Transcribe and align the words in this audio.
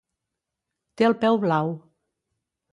Té 1.01 1.07
el 1.09 1.15
peu 1.25 1.39
blau. 1.45 1.73